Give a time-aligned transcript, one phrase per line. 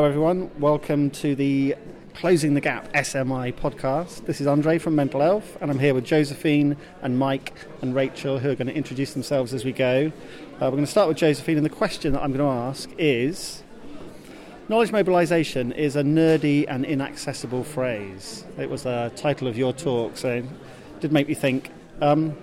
[0.00, 0.50] Hello, everyone.
[0.58, 1.76] Welcome to the
[2.14, 4.24] Closing the Gap SMI podcast.
[4.24, 7.52] This is Andre from Mental Elf, and I'm here with Josephine and Mike
[7.82, 10.10] and Rachel, who are going to introduce themselves as we go.
[10.54, 12.88] Uh, we're going to start with Josephine, and the question that I'm going to ask
[12.96, 13.62] is
[14.70, 18.46] Knowledge mobilization is a nerdy and inaccessible phrase.
[18.56, 20.46] It was the title of your talk, so it
[21.00, 21.70] did make me think.
[22.00, 22.38] Um,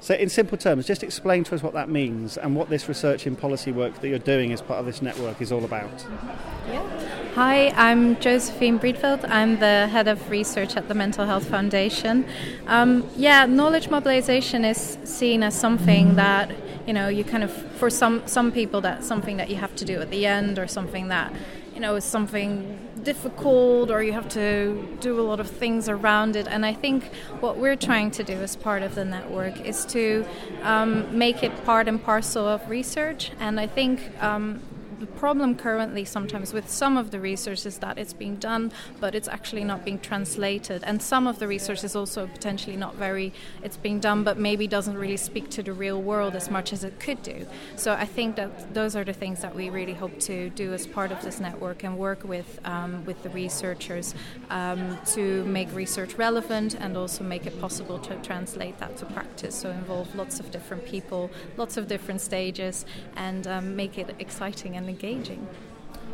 [0.00, 3.26] so, in simple terms, just explain to us what that means and what this research
[3.26, 6.06] in policy work that you're doing as part of this network is all about.
[7.34, 9.28] Hi, I'm Josephine Breedvelt.
[9.28, 12.24] I'm the head of research at the Mental Health Foundation.
[12.66, 16.50] Um, yeah, knowledge mobilization is seen as something that
[16.86, 19.84] you know you kind of for some some people that's something that you have to
[19.84, 21.32] do at the end or something that
[21.76, 26.34] you know is something difficult or you have to do a lot of things around
[26.34, 26.48] it.
[26.48, 27.04] And I think
[27.40, 30.24] what we're trying to do as part of the network is to
[30.62, 33.30] um, make it part and parcel of research.
[33.38, 34.62] And I think um,
[34.98, 39.14] the problem currently sometimes with some of the research is that it's being done, but
[39.14, 40.82] it's actually not being translated.
[40.84, 44.66] And some of the research is also potentially not very, it's being done, but maybe
[44.66, 47.46] doesn't really speak to the real world as much as it could do.
[47.76, 50.86] So I think that those are the things that we really hope to do as
[50.86, 54.14] part of this network and work with, um, with the researchers
[54.50, 59.54] um, to make research relevant and also make it possible to translate that to practice.
[59.54, 64.76] So involve lots of different people, lots of different stages, and um, make it exciting
[64.76, 65.46] and and engaging.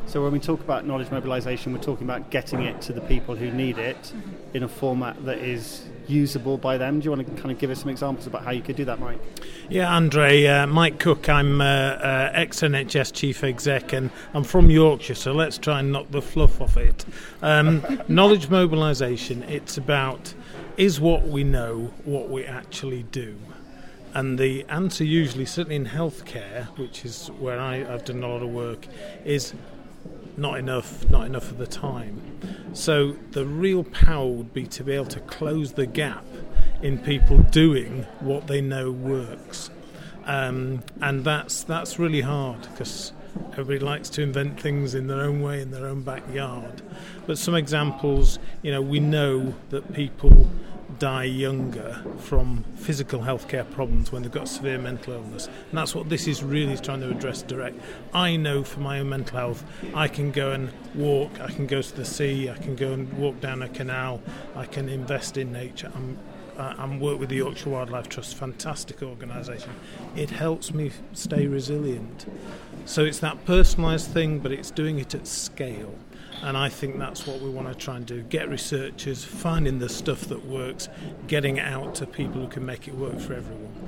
[0.07, 3.37] So when we talk about knowledge mobilization, we're talking about getting it to the people
[3.37, 4.57] who need it mm-hmm.
[4.57, 6.99] in a format that is usable by them.
[6.99, 8.85] Do you want to kind of give us some examples about how you could do
[8.87, 9.21] that, Mike?
[9.69, 11.29] Yeah, Andre, uh, Mike Cook.
[11.29, 15.93] I'm uh, uh, ex NHS chief exec, and I'm from Yorkshire, so let's try and
[15.93, 17.05] knock the fluff off it.
[17.41, 19.45] Um, knowledge mobilization.
[19.45, 20.35] It's about
[20.77, 23.37] is what we know what we actually do.
[24.15, 28.43] And the answer, usually, certainly in healthcare, which is where I, have done a lot
[28.43, 28.87] of work,
[29.25, 29.55] is
[30.37, 32.21] not enough, not enough of the time.
[32.73, 36.25] So the real power would be to be able to close the gap
[36.83, 39.71] in people doing what they know works,
[40.25, 43.13] um, and that's that's really hard because
[43.53, 46.83] everybody likes to invent things in their own way in their own backyard.
[47.27, 50.51] But some examples, you know, we know that people
[51.03, 55.49] die younger from physical healthcare problems when they've got severe mental illness.
[55.49, 57.77] And that's what this is really trying to address direct.
[58.15, 59.65] I know for my own mental health,
[59.95, 63.13] I can go and walk, I can go to the sea, I can go and
[63.15, 64.23] walk down a canal,
[64.55, 65.91] I can invest in nature.
[65.93, 66.19] I'm
[66.57, 69.71] Uh, I'm work with the Yorkshire Wildlife Trust, fantastic organisation.
[70.17, 72.27] It helps me stay resilient.
[72.85, 75.95] So it's that personalised thing, but it's doing it at scale.
[76.43, 79.89] And I think that's what we want to try and do get researchers finding the
[79.89, 80.89] stuff that works,
[81.27, 83.82] getting it out to people who can make it work for everyone.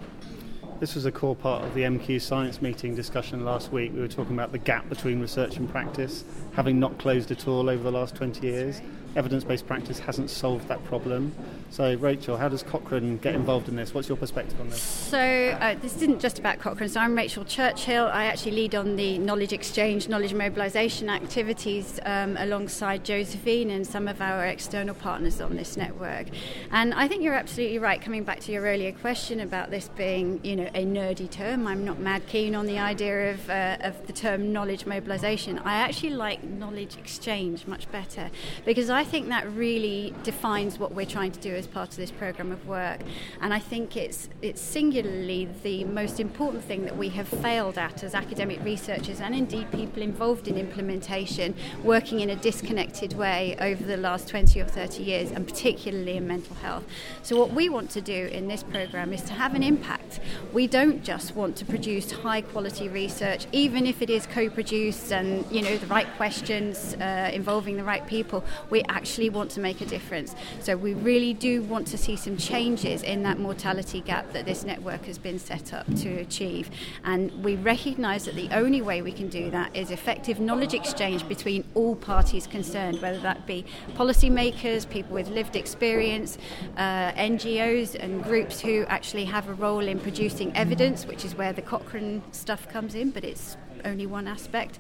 [0.84, 3.94] This was a core part of the MQ science meeting discussion last week.
[3.94, 7.70] We were talking about the gap between research and practice, having not closed at all
[7.70, 8.82] over the last 20 years
[9.16, 11.34] evidence based practice hasn't solved that problem.
[11.70, 13.92] So, Rachel, how does Cochrane get involved in this?
[13.94, 14.80] What's your perspective on this?
[14.80, 16.88] So, uh, this isn't just about Cochrane.
[16.88, 18.06] So, I'm Rachel Churchill.
[18.06, 24.06] I actually lead on the knowledge exchange, knowledge mobilisation activities um, alongside Josephine and some
[24.06, 26.28] of our external partners on this network.
[26.70, 28.00] And I think you're absolutely right.
[28.00, 31.84] Coming back to your earlier question about this being, you know, a nerdy term, I'm
[31.84, 35.60] not mad keen on the idea of, uh, of the term knowledge mobilisation.
[35.60, 38.30] I actually like knowledge exchange much better
[38.64, 41.96] because I I think that really defines what we're trying to do as part of
[41.96, 43.00] this program of work.
[43.42, 48.02] And I think it's it's singularly the most important thing that we have failed at
[48.02, 53.84] as academic researchers and indeed people involved in implementation, working in a disconnected way over
[53.84, 56.84] the last 20 or 30 years, and particularly in mental health.
[57.22, 60.18] So what we want to do in this program is to have an impact.
[60.54, 65.44] We don't just want to produce high quality research, even if it is co-produced and
[65.50, 68.44] you know the right questions uh, involving the right people.
[68.70, 70.36] We actually want to make a difference.
[70.60, 74.62] So we really do want to see some changes in that mortality gap that this
[74.62, 76.70] network has been set up to achieve.
[77.02, 81.26] And we recognise that the only way we can do that is effective knowledge exchange
[81.26, 83.64] between all parties concerned, whether that be
[83.96, 86.38] policymakers, people with lived experience,
[86.76, 91.52] uh, NGOs, and groups who actually have a role in producing evidence, which is where
[91.52, 94.78] the Cochrane stuff comes in, but it's only one aspect,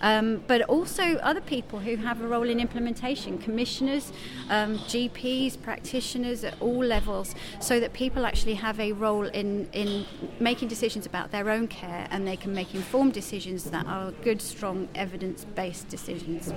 [0.00, 4.12] um, but also other people who have a role in implementation, commissioners,
[4.48, 10.06] um, GPs, practitioners at all levels, so that people actually have a role in, in
[10.40, 14.40] making decisions about their own care and they can make informed decisions that are good,
[14.40, 16.52] strong, evidence based decisions.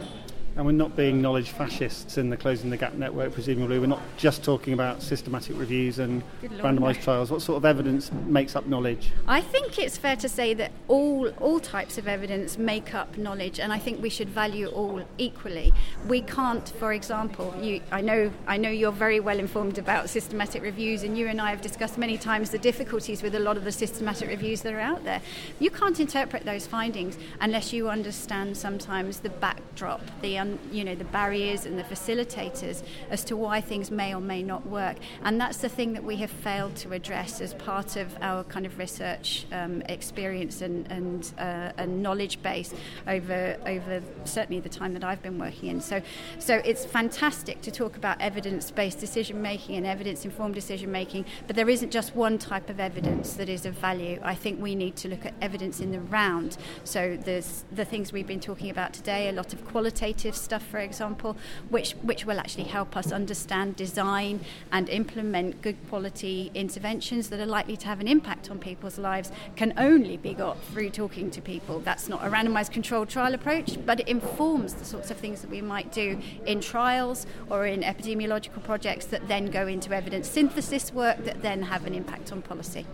[0.56, 3.80] And we're not being knowledge fascists in the Closing the Gap network, presumably.
[3.80, 7.32] We're not just talking about systematic reviews and randomised trials.
[7.32, 9.12] What sort of evidence makes up knowledge?
[9.28, 13.60] I think it's fair to say that all, all types of evidence make up knowledge,
[13.60, 15.72] and I think we should value all equally.
[16.08, 20.62] We can't, for example, you, I, know, I know you're very well informed about systematic
[20.62, 23.64] reviews, and you and I have discussed many times the difficulties with a lot of
[23.64, 25.22] the systematic reviews that are out there.
[25.60, 30.36] You can't interpret those findings unless you understand sometimes the backdrop, the
[30.72, 34.66] you know the barriers and the facilitators as to why things may or may not
[34.68, 34.98] work.
[35.24, 38.66] And that's the thing that we have failed to address as part of our kind
[38.66, 42.74] of research um, experience and and, uh, and knowledge base
[43.08, 45.82] over over certainly the time that I've been working in.
[45.82, 46.02] So
[46.40, 51.70] so it's fantastic to talk about evidence-based decision making and evidence-informed decision making, but there
[51.70, 54.20] isn't just one type of evidence that is of value.
[54.24, 56.58] I think we need to look at evidence in the round.
[56.84, 60.80] So there's the things we've been talking about today, a lot of qualitative stuff, for
[60.80, 61.38] example,
[61.70, 64.40] which, which will actually help us understand, design,
[64.72, 69.32] and implement good quality interventions that are likely to have an impact on people's lives,
[69.56, 71.80] can only be got through talking to people.
[71.80, 75.50] That's not a randomized controlled trial approach, but it informs the sorts of things that
[75.50, 80.94] we might do in trials or in epidemiological projects that then go into evidence synthesis
[80.94, 82.86] work that then have an impact on policy.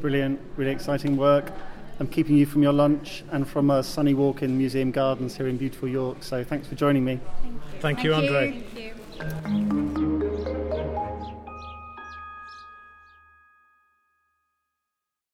[0.00, 1.52] Brilliant, really exciting work.
[2.00, 5.48] I'm keeping you from your lunch and from a sunny walk in Museum Gardens here
[5.48, 6.22] in beautiful York.
[6.22, 7.20] So thanks for joining me.
[7.80, 8.62] Thank you, Thank you Andre.
[9.42, 9.74] Thank
[10.72, 10.79] you.